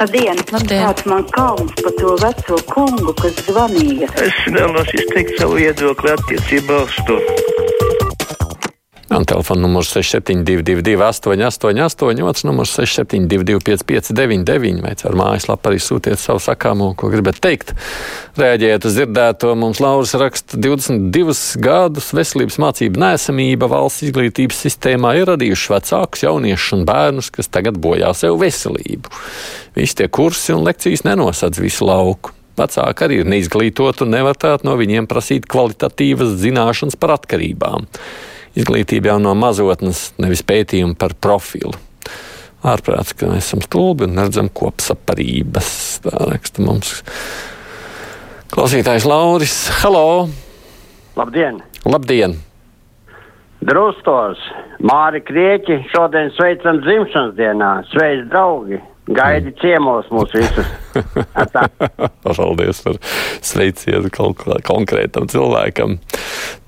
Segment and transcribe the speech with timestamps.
[0.00, 0.38] Labdien!
[0.52, 0.82] Labdien.
[0.86, 4.08] Kāds man kauns par to veco kungu, kas zvanīja?
[4.24, 7.18] Es vēlos izteikt savu viedokli attiecībā uz to.
[9.12, 16.40] Un telefona numurs 6722, 888, otrs numurs 672, 559, vai caur mājaslapu arī sūtiet savu
[16.40, 17.74] sakāmo, ko gribat teikt.
[18.40, 25.28] Rēģējot uz dzirdēto, mums Lauris raksta 22 gadus veselības mācību nēsamība valsts izglītības sistēmā ir
[25.34, 29.12] radījuši vecākus, jauniešus un bērnus, kas tagad bojā sev veselību.
[29.76, 32.32] Visi tie kursi un lekcijas nenosadz visu lauku.
[32.56, 37.88] Vecāki arī ir neizglītoti un nevar tāt no viņiem prasīt kvalitatīvas zināšanas par atkarībām.
[38.58, 41.72] Izglītība jau no mazotnes, nevis pētījumi par profilu.
[42.62, 45.72] Ārprāts, ka mēs esam stulbi un neredzam kopsaparības.
[46.04, 46.92] Tā raksta mums
[48.52, 49.56] klausītājs Lauris.
[49.80, 50.28] Halo!
[51.16, 51.62] Labdien!
[51.88, 52.36] Labdien!
[53.62, 54.40] Drustos,
[54.82, 57.74] Māri Krieķi, šodien sveicam dzimšanas dienā.
[57.92, 58.80] Sveic, draugi!
[59.16, 60.68] Gaidi ciemos mūs visus.
[62.24, 62.98] Paldies par
[63.44, 65.98] sveicienu konkrētam cilvēkam.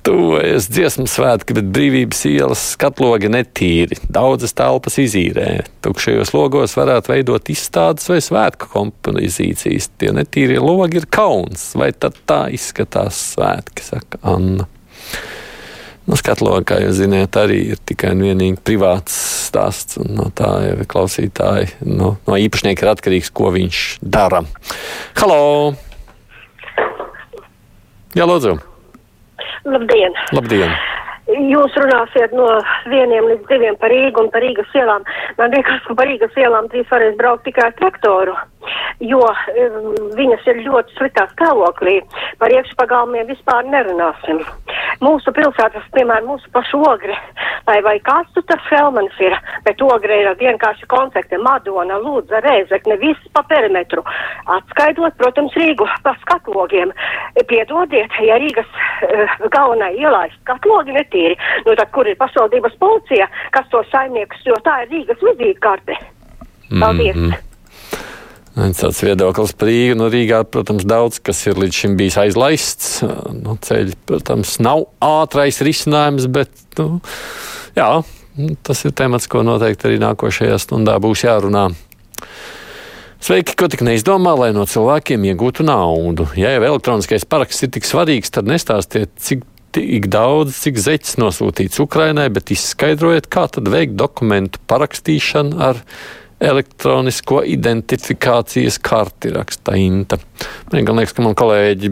[0.05, 3.96] Tuvojas dziesmu svētki, bet brīvības ielas skatlogi netīri.
[4.12, 5.62] Daudzas telpas izīrē.
[5.84, 9.88] Tukšajos logos varētu veidot izstādes vai svētku kompozīcijas.
[9.97, 11.70] Tie netīrie logi ir kauns.
[11.80, 14.69] Vai tad tā izskatās svētki, saka Anna.
[16.05, 19.14] Nu, skatlogi, kā jūs zināt, arī ir tikai un vienīgi privāts
[19.47, 19.97] stāsts.
[20.05, 21.70] No tā jau ir klausītāji.
[21.88, 24.42] No, no īpašnieka ir atkarīgs, ko viņš dara.
[25.16, 25.72] Halo!
[28.14, 28.58] Jā, lūdzu!
[29.64, 30.12] Labdien!
[30.36, 30.77] Labdien!
[31.25, 32.50] Jūs runāsiet no
[32.92, 35.06] vieniem līdz diviem par Rīgu un par Rīgas ielām.
[35.38, 38.34] Man liekas, ka par Rīgas ielām drīz varēs braukt tikai ar traktoru,
[39.00, 39.88] jo um,
[40.20, 42.02] viņas ir ļoti sliktā stāvoklī.
[42.42, 44.44] Par iekšpagalmiem vispār nerunāsim.
[45.05, 47.16] Mūsu pilsētas, piemēram, mūsu pašu ogre,
[47.66, 52.97] vai, vai kāds tu tas Helmans ir, bet ogre ir vienkārši koncepte, Madona, Lūdza, Rēzekne,
[53.02, 54.05] viss pa perimetru.
[54.56, 56.94] Atskaidot, protams, Rīgu pa skatlogiem.
[57.50, 63.28] Piedodiet, ja Rīgas uh, galvenā ielā ir skatlogi netīri, nu tad kur ir pašvaldības policija,
[63.56, 65.98] kas to saimniekus, jo tā ir Rīgas vizītkarte.
[66.81, 67.16] Paldies!
[67.16, 67.53] Mm -hmm.
[68.54, 69.97] Tāds viedoklis par Rīgu.
[69.98, 72.91] No Rīgā, protams, daudz kas ir līdz šim bijis aizlaists.
[73.34, 77.00] No ceļa, protams, nav ātrais risinājums, bet nu,
[77.75, 77.88] jā,
[78.66, 81.72] tas ir temats, ko noteikti arī nākošajā stundā būs jārunā.
[83.25, 86.28] Sveiki, ko tik neizdomā, lai no cilvēkiem iegūtu naudu.
[86.38, 91.81] Ja jau elektroniskais paraksts ir tik svarīgs, tad nestāstiet, cik tik daudz, cik zeķis nosūtīts
[91.82, 95.81] Ukrainai, bet izskaidrojiet, kā tad veikt dokumentu parakstīšanu ar
[96.44, 100.19] elektronisko identifikācijas karti, raksta Inta.
[100.72, 101.91] Man liekas, ka man kolēģi,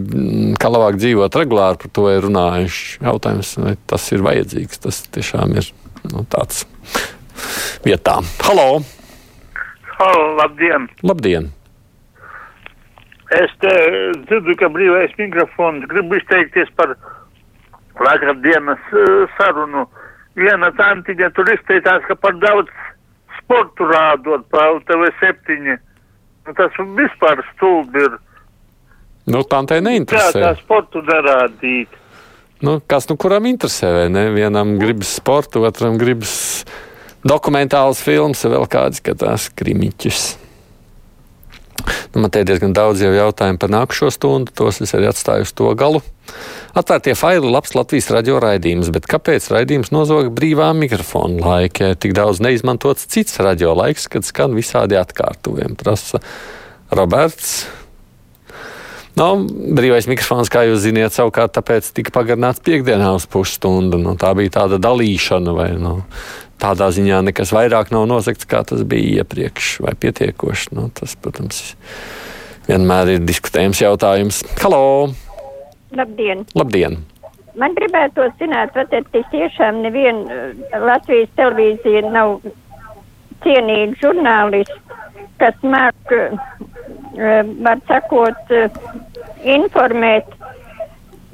[0.61, 2.99] kā labāk dzīvot regulāri, par to ir runājuši.
[3.03, 5.71] Jautājums, vai tas ir vajadzīgs, tas tiešām ir
[6.11, 6.65] nu, tāds
[7.85, 8.19] vietā.
[8.45, 8.83] Halo!
[9.97, 10.87] Halo, labdien!
[11.05, 11.51] Labdien!
[13.33, 13.73] Es te
[14.27, 16.93] dzirdu, ka brīvais mikrofons gribu izteikties par
[17.97, 19.87] vakardienas uh, sarunu.
[20.37, 22.69] Viena tantiņa tur izteicās, ka par daudz
[23.43, 25.77] sportu rādot pa LTV7.
[26.43, 28.17] Nu, tas vispār stulbi ir.
[29.25, 30.41] Nu, Kā neinteresē.
[30.43, 31.87] tā sportu darādīt?
[32.63, 34.29] Nu, kas nu kuram interesē, vai ne?
[34.31, 36.63] Vienam gribas sportu, otram gribas
[37.23, 40.37] dokumentāls filmas, vēl kāds skatās krimiķus.
[42.13, 45.47] Nu, man te ir diezgan daudz jau jautājumu par nākušo stundu, tos es arī atstāju
[45.47, 46.03] uz to galu.
[46.73, 52.39] Atvērtie faili labs Latvijas radio raidījums, bet kāpēc raidījums nozoga brīvā mikrofona laika, tik daudz
[52.41, 56.17] neizmantots cits radio laiks, kad skan visādi atkārtojumi, prasa
[56.89, 57.67] Roberts.
[59.13, 59.27] Nu,
[59.77, 63.99] brīvais mikrofons, kā jūs zināt, savukārt tāpēc tika pagarināts piekdienā uz pusstundu.
[64.01, 65.99] Nu, tā bija tāda dalīšana, vai nu,
[66.57, 70.73] tādā ziņā nekas vairāk nav nozagts, kā tas bija iepriekš, vai pietiekoši.
[70.73, 71.61] Nu, tas, protams,
[72.65, 74.41] vienmēr ir diskutējams jautājums.
[74.63, 75.13] Halo!
[75.97, 76.45] Labdien!
[76.57, 76.97] Labdien!
[77.59, 80.47] Man gribētu zināt, vai tad tiešām neviena
[80.81, 82.39] Latvijas televīzija nav
[83.43, 84.79] cienīga žurnālisti,
[85.37, 86.15] kas māk,
[87.67, 88.53] var sakot,
[89.55, 90.33] informēt,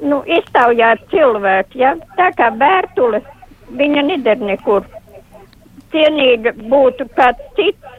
[0.04, 1.94] nu, iztaujāt cilvēku, ja?
[2.18, 3.22] Tā kā Bērtule,
[3.80, 4.84] viņa neder nekur.
[5.94, 7.96] Cienīga būtu kāds cits.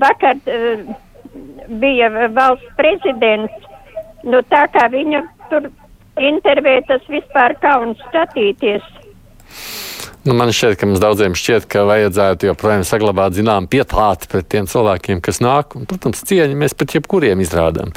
[0.00, 0.84] Vakar uh,
[1.82, 3.68] bija valsts prezidents,
[4.22, 5.66] nu tā kā viņa tur
[6.20, 8.84] intervijā tas vispār kauns skatīties.
[10.20, 14.66] Nu, man šķiet, ka mums daudziem šķiet, ka vajadzētu joprojām saglabāt zināmu pietāti pret tiem
[14.68, 15.72] cilvēkiem, kas nāk.
[15.78, 17.94] Un, protams, cieņu mēs pret jebkuriem izrādām.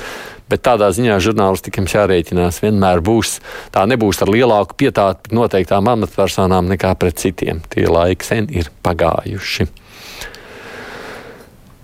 [0.47, 3.41] Bet tādā ziņā žurnālistikiem jārēķinās vienmēr būs.
[3.75, 7.59] Tā nebūs ar lielāku pietāti pret noteiktām amatpersonām nekā pret citiem.
[7.73, 9.67] Tie laiki sen ir pagājuši.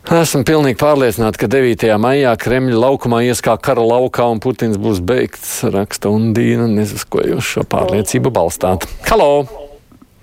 [0.09, 1.83] Esmu pilnīgi pārliecināta, ka 9.
[2.01, 7.21] maijā Kremļa laukumā ies kā kara laukā un Putins būs beigts, raksta Undīna, nezinu, ko
[7.21, 8.87] jūs šo pārliecību balstāt.
[9.05, 9.27] Halo!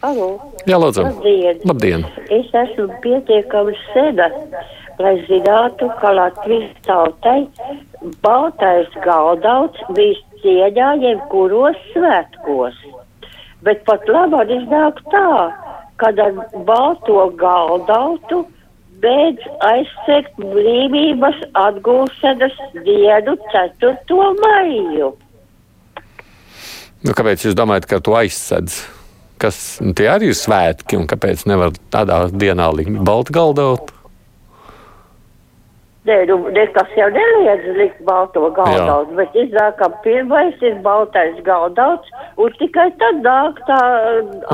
[0.03, 0.27] Alo.
[0.67, 1.05] Jā, lūdzu.
[1.07, 1.61] Labdien.
[1.71, 2.03] Labdien!
[2.35, 4.27] Es esmu pietiekami seda,
[4.99, 7.47] lai zinātu, ka Latvijas tautai
[8.27, 12.83] baltais galdauts bija cieņā jebkuros svētkos.
[13.63, 15.31] Bet pat labāk iznāk tā,
[16.03, 16.35] kad ar
[16.67, 18.43] balto galdautu
[19.03, 23.95] beidz aizsegt brīvības atgūšanas dienu 4.
[24.43, 25.13] maiju.
[27.07, 28.81] Nu, kāpēc jūs domājat, ka to aizsedz?
[29.41, 33.93] Kas nu, tie arī ir svētki, un kāpēc nevar tādā dienā likt baltu galdot?
[36.07, 42.13] Nē, nu, nekas jau neliedz likt balto galdauts, bet iznāk, ka pirmais ir baltais galdauts,
[42.39, 43.81] un tikai tad nāk tā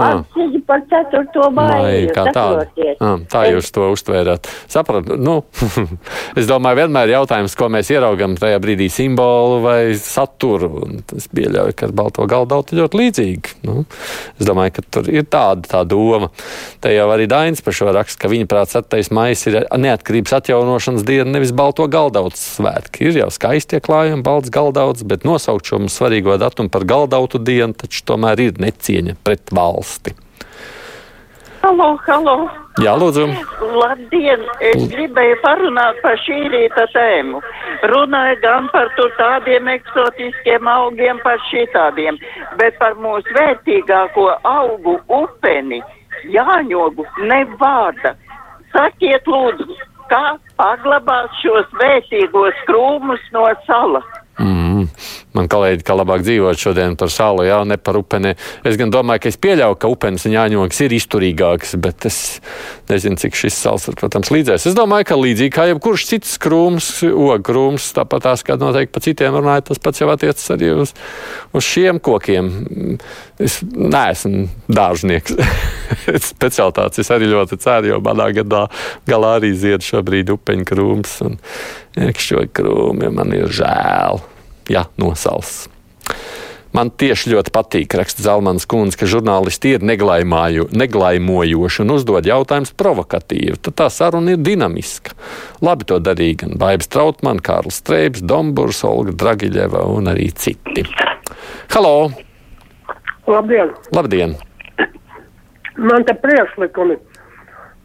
[0.06, 1.50] atziņa par 4.
[1.58, 2.12] maiju.
[2.16, 2.66] kā tāda.
[3.02, 4.49] Ah, tā jūs to uztvērāt.
[4.72, 5.43] Sapratu, nu,
[6.38, 10.72] es domāju, vienmēr jautājums, ko mēs ieraugam tajā brīdī simbolu vai saturu.
[10.82, 13.54] Un Es pieļauju, ka ar balto galdautu ļoti līdzīgi.
[13.69, 13.84] Nu,
[14.40, 16.31] es domāju, ka tur ir tāda tā doma.
[16.82, 19.12] Te jau arī Dainis par šo raksta, ka viņa prāt 7.
[19.14, 23.08] maijs ir neatkarības atjaunošanas diena, nevis balto galdautu svētki.
[23.10, 28.04] Ir jau skaisti klājumi, balts galdauts, bet nosaukt šo svarīgo datumu par galdautu dienu taču
[28.06, 30.14] tomēr ir necieņa pret valsti.
[31.62, 32.36] Halo, halo.
[32.82, 33.26] Jā, lūdzu.
[33.74, 34.46] Labdien!
[34.70, 37.42] Es gribēju parunāt par šī rīta tēmu.
[37.90, 42.18] Runāju gan par tādiem eksotiskiem augiem, par šitādiem,
[42.58, 45.82] bet par mūsu vērtīgāko augu upeni,
[46.30, 48.14] jāņogu, ne vārda.
[48.72, 49.74] Sakiet lūdzu,
[50.12, 50.25] kā
[50.61, 54.06] paglabāt šos vērtīgos krūmus no salas?
[54.38, 54.71] Mm.
[55.37, 58.34] Man kolēģi, ka labāk dzīvot šodien par salu, jā, ne par upeni.
[58.69, 62.19] Es gan domāju, ka es pieļauju, ka upenes un jāņogas ir izturīgākas, bet es
[62.90, 64.67] nezinu, cik šis sals, protams, līdzēs.
[64.69, 69.05] Es domāju, ka līdzīgi kā jebkurš cits krūms, ogu krūms, tāpat tās, kā noteikti pa
[69.05, 70.94] citiem runājot, tas pats jau attiecas arī uz,
[71.56, 72.50] uz šiem kokiem.
[73.43, 75.38] Es neesmu dārznieks.
[76.32, 78.67] Specialitātes es arī ļoti ceru, jo manā gadā
[79.08, 81.40] galā arī zied šobrīd upeņu krūms un
[81.99, 83.11] iekšķoju krūmi.
[83.17, 84.23] Man ir žēl
[84.70, 85.67] ja nosals.
[86.73, 93.59] Man tieši ļoti patīk, raksta Zelmans Kungs, ka žurnālisti ir neglaimojoši un uzdod jautājumus provokatīvi.
[93.61, 95.12] Tad tā saruna ir dinamiska.
[95.61, 100.87] Labi to darīja gan Baibs Trautmann, Kārls Streips, Domburs, Olga Dragiļeva un arī citi.
[101.75, 102.09] Halo!
[103.29, 103.76] Labdien!
[103.93, 104.32] Labdien!
[105.76, 106.97] Man te priekšlikumi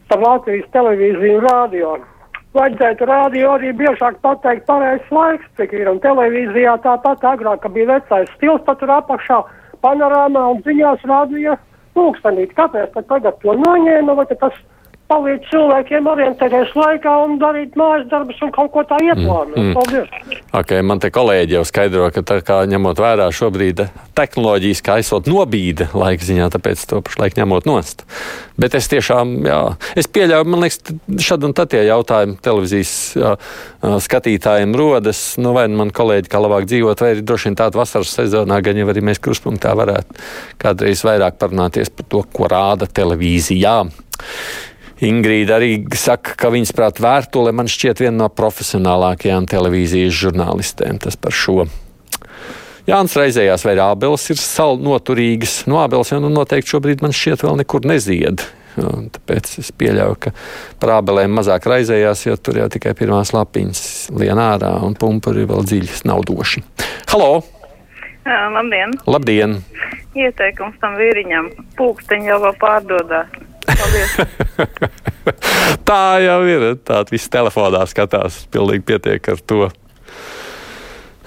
[0.07, 1.91] par Latvijas televīziju un rādio.
[2.57, 7.91] Vajadzētu rādio arī biežāk pateikt pareizs laiks, cik ir, un televīzijā tāpat agrāk, ka bija
[7.91, 9.37] vecais stils, pat tur apakšā
[9.85, 11.53] panorāmā un ziņās rādīja
[11.93, 12.55] pulkstenīt.
[12.57, 14.57] Kāpēc tad tagad to noņēma, vai tas
[15.07, 19.55] palīdz cilvēkiem orientēties laikā un darīt mājas darbus un kaut ko tā ieplānot?
[19.55, 19.77] Mm, mm.
[19.77, 20.41] Paldies!
[20.57, 23.85] Okay, man te kolēģi jau skaidro, ka tā kā ņemot vērā šobrīd
[24.17, 28.03] tehnoloģijas, kā aizsot nobīde laika ziņā, tāpēc to pašlaik ņemot nost.
[28.59, 29.61] Bet es tiešām, jā,
[29.99, 30.81] es pieļauju, man liekas,
[31.23, 33.33] šad un tad tie jautājumi televīzijas jā,
[34.07, 38.15] skatītājiem rodas, nu vai man kolēģi kā labāk dzīvot, vai arī droši vien tāda vasaras
[38.17, 40.17] sezonā, gan jau arī mēs kruspunktā varētu
[40.59, 43.77] kādreiz vairāk parunāties par to, ko rāda televīzijā.
[44.97, 50.97] Ingrīda arī saka, ka viņas prāt vērtule man šķiet viena no profesionālākajām televīzijas žurnālistēm.
[51.03, 51.67] Tas par šo.
[52.87, 55.65] Jānis raizējās, vai ābeles ir salu noturīgas.
[55.69, 58.45] No ābeles jau nu noteikti šobrīd man šķiet vēl nekur nezied.
[58.77, 60.31] Un tāpēc es pieļauju, ka
[60.81, 63.83] par ābelēm mazāk raizējās, jo tur jau tikai pirmās lapiņas
[64.17, 66.63] lien ārā un pumpuri vēl dziļi snaudoši.
[67.11, 67.41] Halo!
[68.27, 68.93] Jā, labdien!
[69.07, 69.57] Labdien!
[70.17, 73.36] Ieteikums tam vīriņam- pulksteņi jau vēl pārdodās.
[75.87, 76.69] Tā jau ir.
[76.87, 78.45] Tāda viss telefonā skatās.
[78.53, 79.67] Pilnīgi pietiek ar to.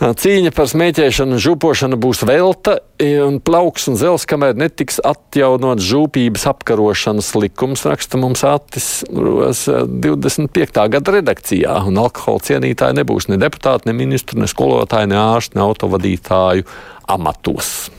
[0.00, 2.78] Cīņa par smēķēšanu un žūpošanu būs velta,
[3.20, 10.80] un plauks un zels, kamēr netiks atjaunot žūpības apkarošanas likums, raksta mums Atis 25.
[10.94, 11.74] gada redakcijā.
[11.90, 16.64] Un alkohola cienītāji nebūs ne deputāti, ne ministri, ne skolotāji, ne ārsti, ne autovadītāju
[17.12, 17.90] amatos.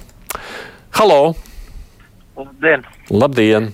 [0.98, 1.36] Halo!
[2.34, 2.90] Labdien!
[3.14, 3.70] Labdien!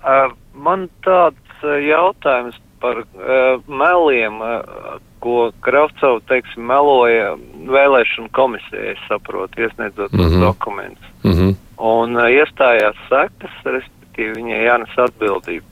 [0.00, 4.38] Uh, man tāds uh, jautājums par uh, meliem,
[5.20, 7.34] ko Kravcovs, teiksim, meloja
[7.68, 10.40] vēlēšanu komisijai, saprotu, iesniedzot mm -hmm.
[10.40, 11.10] dokumentus.
[11.24, 11.54] Mm -hmm.
[11.76, 15.66] Un iestājās sekas, respektīvi viņai jānes atbildība.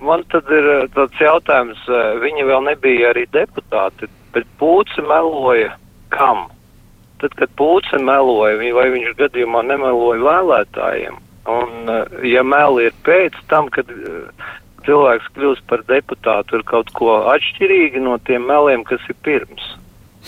[0.00, 1.80] Man tad ir tāds jautājums,
[2.20, 5.72] viņi vēl nebija arī deputāti, bet Pūce meloja
[6.08, 6.48] kam?
[7.20, 11.16] Tad, kad Pūce meloja, vai viņš gadījumā nemeloja vēlētājiem?
[11.48, 11.88] Un,
[12.26, 13.88] ja meli ir pēc tam, kad
[14.86, 19.76] cilvēks kļūst par deputātu, ir kaut ko atšķirīgi no tiem meliem, kas ir pirms.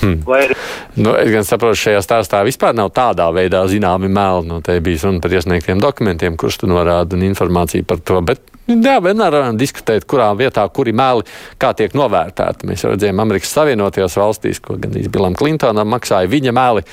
[0.01, 0.23] Hmm.
[0.41, 0.55] Ir
[0.97, 4.45] Nu, es gan saprotu, šajā stāstā vispār nav tādā veidā zināmi meli.
[4.49, 8.21] Nu, te bija runa par iesniegtiem dokumentiem, kurš tu norāda un informāciju par to.
[8.29, 11.25] Bet, jā, vienmēr varam diskutēt, kurā vietā, kuri meli,
[11.61, 12.69] kā tiek novērtēti.
[12.69, 16.85] Mēs redzējām Amerikas Savienotajās valstīs, ko gan Bilam Klintonam maksāja viņa meli.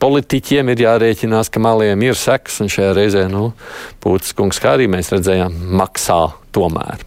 [0.00, 3.50] Politiķiem ir jārēķinās, ka meliem ir seks, un šajā reizē, nu,
[4.00, 6.22] Pūtis kungs, kā arī mēs redzējām, maksā
[6.56, 7.04] tomēr.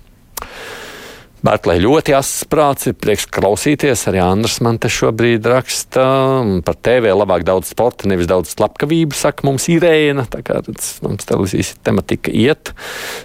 [1.43, 4.05] Bērtlē ļoti asins prāts, ir prieks klausīties.
[4.07, 6.05] Arī Andrs man te šobrīd raksta
[6.63, 10.23] par TV labāk daudz sporta, nevis daudz slepkavību, saka mums Irēna.
[10.31, 12.71] Tā kā redz, mums televīzijas tematika iet.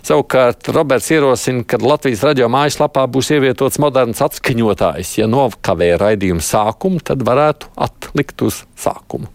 [0.02, 5.14] Savukārt Roberts ierosina, ka Latvijas radio mājaslapā būs ievietots moderns atskaņotājs.
[5.20, 9.30] Ja nokavē raidījumu sākumu, tad varētu atlikt uz sākumu.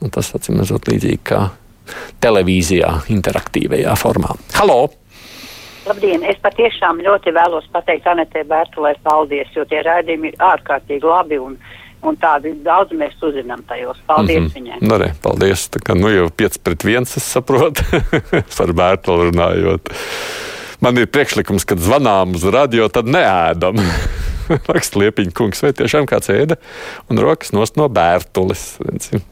[0.00, 1.44] Un tas, acīm redzot, līdzīgi kā
[2.24, 4.40] televīzijā, interaktīvajā formā.
[4.56, 5.01] Halo!
[5.86, 6.22] Labdien!
[6.26, 11.56] Es patiešām ļoti vēlos pateikt Anetē Bērtulē paldies, jo tie raidījumi ir ārkārtīgi labi un,
[12.06, 13.98] un tādi daudz mēs uzzinām tajos.
[14.06, 14.54] Paldies mm -hmm.
[14.58, 14.80] viņai!
[14.86, 15.66] Nu, re, paldies!
[15.74, 17.82] Tā kā nu jau 5 pret 1 es saprotu
[18.58, 19.90] par Bērtulu runājot.
[20.82, 23.78] Man ir priekšlikums, kad zvanām uz radio, tad neēdam.
[24.74, 26.58] Raksta Liepiņa kungs, vai tiešām kāds ēda
[27.10, 28.78] un rokas nost no Bērtules.
[28.82, 29.22] Redzi.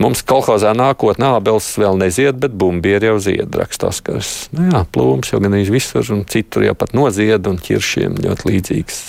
[0.00, 4.48] Mums kolhozā nākotnē abels vēl nezied, bet bumbieri jau zied, raksta Oskars.
[4.56, 9.00] Nu jā, plūms jau gan visur, un citur jau pat nozied, un ķiršiem ļoti līdzīgs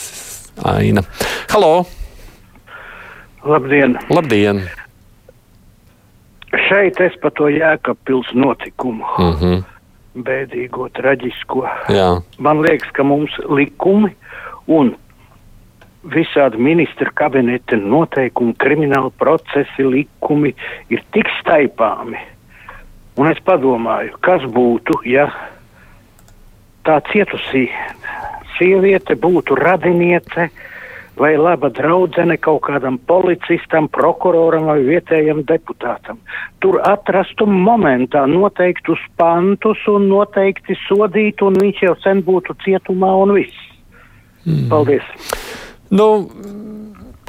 [0.67, 1.05] aina.
[1.53, 1.86] Halo!
[3.48, 3.95] Labdien!
[4.12, 4.65] Labdien!
[6.67, 9.07] Šeit es par to jēkapils notikumu.
[9.17, 9.63] Mm -hmm.
[10.27, 11.63] Bēdīgo, traģisko.
[11.88, 12.21] Jā.
[12.38, 14.12] Man liekas, ka mums likumi
[14.67, 14.95] un
[16.03, 20.53] visādi ministra kabineta noteikumi, krimināla procesi, likumi
[20.89, 22.20] ir tik staipāmi.
[23.20, 25.27] Un es padomāju, kas būtu, ja
[26.88, 27.67] tā cietusī
[28.58, 30.50] sieviete būtu radiniece
[31.20, 36.22] vai laba draudzene kaut kādam policistam, prokuroram vai vietējam deputātam.
[36.63, 43.36] Tur atrastu momentā noteiktus pantus un noteikti sodītu, un viņš jau sen būtu cietumā un
[43.38, 43.70] viss.
[44.48, 44.67] Mm.
[44.72, 45.40] Paldies!
[45.91, 46.07] Nu,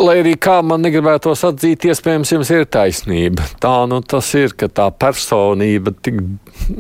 [0.02, 3.46] lai arī kā man negribētos atzīt, iespējams, jums ir taisnība.
[3.62, 6.20] Tā nu tas ir, ka tā personība tik,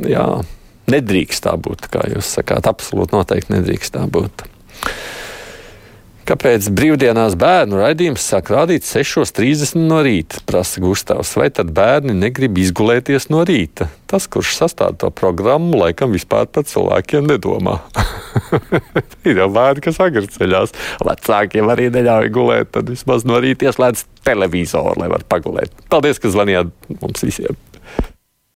[0.08, 0.26] jā,
[0.92, 4.46] nedrīkst tā būt, kā jūs sakāt, absolūti noteikti nedrīkst tā būt.
[6.32, 10.38] Kāpēc brīvdienās bērnu raidījums sāk rādīt 6.30 no rīta?
[10.48, 11.34] prasa Gustavs.
[11.36, 13.90] Vai tad bērni negrib izgulēties no rīta?
[14.08, 17.82] Tas, kurš sastāv to programmu, laikam vispār par cilvēkiem nedomā.
[19.28, 20.72] ir jau bērni, kas agri ceļās.
[21.04, 25.76] Vecākiem arī neļauj gulēt, tad vismaz no rīta ieslēdz televizoru, lai varētu pagulēt.
[25.92, 27.60] Paldies, ka zvanījāt mums visiem!